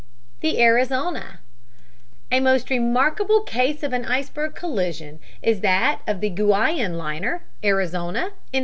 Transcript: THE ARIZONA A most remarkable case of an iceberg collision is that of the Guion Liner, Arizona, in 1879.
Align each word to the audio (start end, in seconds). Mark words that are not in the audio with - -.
THE 0.39 0.59
ARIZONA 0.59 1.41
A 2.31 2.39
most 2.39 2.71
remarkable 2.71 3.41
case 3.43 3.83
of 3.83 3.93
an 3.93 4.03
iceberg 4.05 4.55
collision 4.55 5.19
is 5.43 5.59
that 5.59 6.01
of 6.07 6.21
the 6.21 6.29
Guion 6.31 6.97
Liner, 6.97 7.43
Arizona, 7.63 8.21
in 8.29 8.57
1879. 8.57 8.59